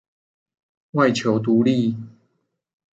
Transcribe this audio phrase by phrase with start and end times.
[0.93, 1.95] 外求獨立